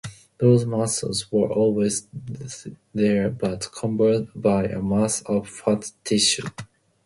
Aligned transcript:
Those 0.39 0.65
muscles 0.65 1.31
were 1.31 1.51
always 1.53 2.07
there 2.91 3.29
but 3.29 3.71
covered 3.71 4.29
by 4.33 4.63
a 4.63 4.81
mass 4.81 5.21
of 5.27 5.47
fat 5.47 5.91
tissue. 6.03 6.49